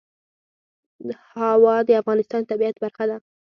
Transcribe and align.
هوا 1.31 1.75
د 1.87 1.89
افغانستان 2.01 2.41
د 2.43 2.49
طبیعت 2.51 2.75
برخه 2.83 3.03
ده. 3.09 3.17